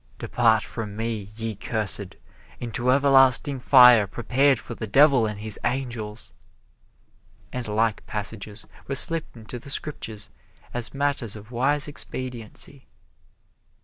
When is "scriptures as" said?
9.69-10.95